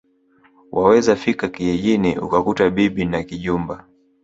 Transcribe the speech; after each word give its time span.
Waweza 0.71 1.15
fika 1.15 1.47
kijijini 1.49 2.17
ukakuta 2.17 2.69
bibi 2.69 3.05
na 3.05 3.23
kijumba 3.23 3.87